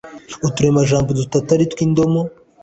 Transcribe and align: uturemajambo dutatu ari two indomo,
uturemajambo 0.47 1.09
dutatu 1.19 1.47
ari 1.55 1.65
two 1.71 1.81
indomo, 1.85 2.21